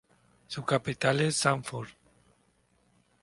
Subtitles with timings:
[0.47, 1.89] Su capital es Sanford.